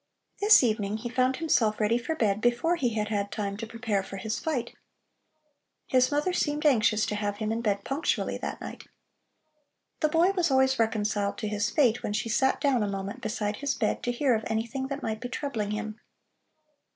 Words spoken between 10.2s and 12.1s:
was always reconciled to his fate